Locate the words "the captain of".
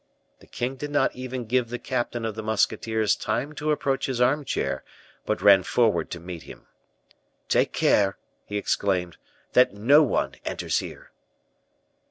1.69-2.33